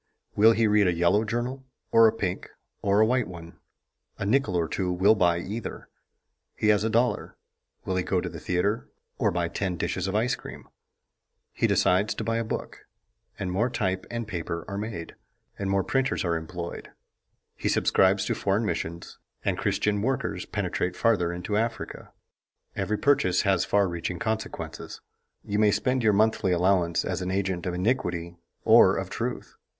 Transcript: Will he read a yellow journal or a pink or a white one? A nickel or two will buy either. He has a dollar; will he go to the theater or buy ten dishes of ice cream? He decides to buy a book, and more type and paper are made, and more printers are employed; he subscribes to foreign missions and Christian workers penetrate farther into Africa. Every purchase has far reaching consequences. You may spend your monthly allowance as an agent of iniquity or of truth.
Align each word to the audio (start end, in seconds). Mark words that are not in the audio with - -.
Will 0.35 0.53
he 0.53 0.65
read 0.65 0.87
a 0.87 0.93
yellow 0.95 1.23
journal 1.23 1.63
or 1.91 2.07
a 2.07 2.11
pink 2.11 2.49
or 2.81 3.01
a 3.01 3.05
white 3.05 3.27
one? 3.27 3.59
A 4.17 4.25
nickel 4.25 4.55
or 4.55 4.67
two 4.67 4.91
will 4.91 5.13
buy 5.13 5.37
either. 5.37 5.89
He 6.55 6.69
has 6.69 6.83
a 6.83 6.89
dollar; 6.89 7.37
will 7.85 7.95
he 7.97 8.01
go 8.01 8.19
to 8.19 8.27
the 8.27 8.39
theater 8.39 8.89
or 9.19 9.29
buy 9.29 9.47
ten 9.47 9.77
dishes 9.77 10.07
of 10.07 10.15
ice 10.15 10.33
cream? 10.33 10.67
He 11.51 11.67
decides 11.67 12.15
to 12.15 12.23
buy 12.23 12.37
a 12.37 12.43
book, 12.43 12.87
and 13.37 13.51
more 13.51 13.69
type 13.69 14.07
and 14.09 14.27
paper 14.27 14.65
are 14.67 14.75
made, 14.75 15.13
and 15.59 15.69
more 15.69 15.83
printers 15.83 16.25
are 16.25 16.35
employed; 16.35 16.89
he 17.55 17.69
subscribes 17.69 18.25
to 18.25 18.33
foreign 18.33 18.65
missions 18.65 19.19
and 19.45 19.55
Christian 19.55 20.01
workers 20.01 20.47
penetrate 20.47 20.95
farther 20.95 21.31
into 21.31 21.57
Africa. 21.57 22.11
Every 22.75 22.97
purchase 22.97 23.43
has 23.43 23.65
far 23.65 23.87
reaching 23.87 24.17
consequences. 24.17 24.99
You 25.43 25.59
may 25.59 25.69
spend 25.69 26.01
your 26.01 26.13
monthly 26.13 26.53
allowance 26.53 27.05
as 27.05 27.21
an 27.21 27.29
agent 27.29 27.67
of 27.67 27.75
iniquity 27.75 28.35
or 28.63 28.97
of 28.97 29.11
truth. 29.11 29.57